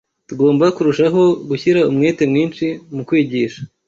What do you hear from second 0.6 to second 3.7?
kurushaho gushyira umwete mwinshi mu kwigisha